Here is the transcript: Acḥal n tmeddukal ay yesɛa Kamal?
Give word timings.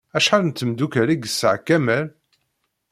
Acḥal 0.17 0.41
n 0.45 0.51
tmeddukal 0.51 1.07
ay 1.13 1.19
yesɛa 1.23 1.57
Kamal? 1.67 2.05